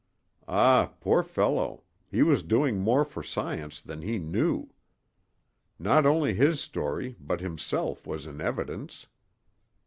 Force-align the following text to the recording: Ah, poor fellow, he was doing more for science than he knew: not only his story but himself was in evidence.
Ah, 0.47 0.93
poor 0.99 1.21
fellow, 1.21 1.83
he 2.09 2.23
was 2.23 2.41
doing 2.41 2.79
more 2.79 3.05
for 3.05 3.21
science 3.21 3.79
than 3.79 4.01
he 4.01 4.17
knew: 4.17 4.73
not 5.77 6.07
only 6.07 6.33
his 6.33 6.59
story 6.59 7.15
but 7.19 7.39
himself 7.39 8.07
was 8.07 8.25
in 8.25 8.41
evidence. 8.41 9.05